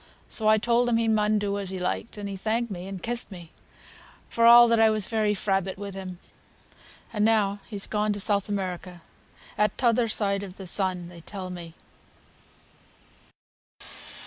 So 0.27 0.47
I 0.47 0.57
telled 0.57 0.89
him 0.89 0.97
he 0.97 1.07
mun 1.07 1.37
do 1.37 1.59
as 1.59 1.69
he 1.69 1.77
liked; 1.77 2.17
and 2.17 2.27
he 2.27 2.35
thanked 2.35 2.71
me 2.71 2.87
and 2.87 3.03
kissed 3.03 3.31
me, 3.31 3.51
for 4.29 4.47
all 4.47 4.73
I 4.81 4.89
was 4.89 5.05
very 5.05 5.35
frabbit 5.35 5.77
with 5.77 5.93
him; 5.93 6.17
and 7.13 7.23
now 7.23 7.59
he's 7.67 7.85
gone 7.85 8.11
to 8.13 8.19
South 8.19 8.49
America, 8.49 9.03
at 9.59 9.77
t'other 9.77 10.07
side 10.07 10.41
of 10.41 10.55
the 10.55 10.65
sun, 10.65 11.07
they 11.07 11.21
tell 11.21 11.51
me." 11.51 11.75